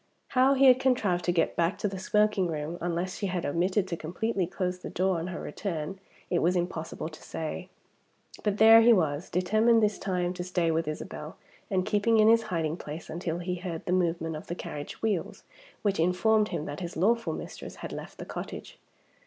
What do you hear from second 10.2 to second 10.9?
to stay with